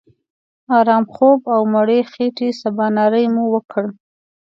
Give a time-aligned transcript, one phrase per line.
[0.77, 3.89] آرام خوب او مړې خېټې سباناري مو وکړه.